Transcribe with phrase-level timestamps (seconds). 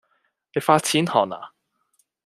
[0.55, 1.51] 你發錢寒呀